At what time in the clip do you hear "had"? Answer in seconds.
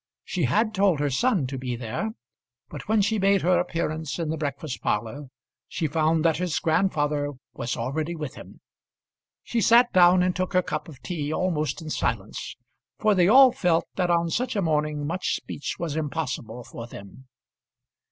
0.45-0.73